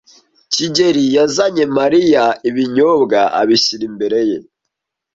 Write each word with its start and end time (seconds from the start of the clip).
kigeli 0.53 1.03
yazanye 1.15 1.63
Mariya 1.77 2.23
ibinyobwa, 2.49 3.19
abishyira 3.39 3.83
imbere 3.89 4.19
ye. 4.29 4.37